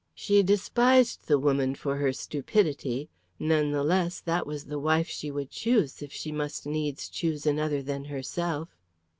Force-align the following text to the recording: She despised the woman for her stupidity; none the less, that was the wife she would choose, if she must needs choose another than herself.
She 0.15 0.41
despised 0.41 1.27
the 1.27 1.37
woman 1.37 1.75
for 1.75 1.95
her 1.97 2.11
stupidity; 2.11 3.07
none 3.37 3.69
the 3.69 3.83
less, 3.83 4.19
that 4.21 4.47
was 4.47 4.65
the 4.65 4.79
wife 4.79 5.07
she 5.07 5.29
would 5.29 5.51
choose, 5.51 6.01
if 6.01 6.11
she 6.11 6.31
must 6.31 6.65
needs 6.65 7.07
choose 7.07 7.45
another 7.45 7.83
than 7.83 8.05
herself. 8.05 8.69